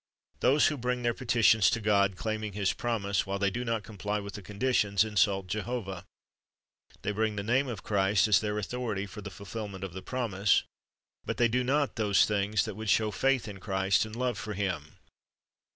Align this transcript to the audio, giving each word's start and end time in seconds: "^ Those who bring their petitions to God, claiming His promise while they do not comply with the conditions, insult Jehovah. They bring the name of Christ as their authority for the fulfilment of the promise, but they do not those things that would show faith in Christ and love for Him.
"^ 0.37 0.39
Those 0.39 0.65
who 0.65 0.77
bring 0.77 1.03
their 1.03 1.13
petitions 1.13 1.69
to 1.69 1.79
God, 1.79 2.15
claiming 2.15 2.53
His 2.53 2.73
promise 2.73 3.27
while 3.27 3.37
they 3.37 3.51
do 3.51 3.63
not 3.63 3.83
comply 3.83 4.19
with 4.19 4.33
the 4.33 4.41
conditions, 4.41 5.03
insult 5.03 5.45
Jehovah. 5.45 6.05
They 7.03 7.11
bring 7.11 7.35
the 7.35 7.43
name 7.43 7.67
of 7.67 7.83
Christ 7.83 8.27
as 8.27 8.39
their 8.39 8.57
authority 8.57 9.05
for 9.05 9.21
the 9.21 9.29
fulfilment 9.29 9.83
of 9.83 9.93
the 9.93 10.01
promise, 10.01 10.63
but 11.23 11.37
they 11.37 11.47
do 11.47 11.63
not 11.63 11.97
those 11.97 12.25
things 12.25 12.65
that 12.65 12.73
would 12.73 12.89
show 12.89 13.11
faith 13.11 13.47
in 13.47 13.59
Christ 13.59 14.03
and 14.03 14.15
love 14.15 14.39
for 14.39 14.55
Him. 14.55 14.95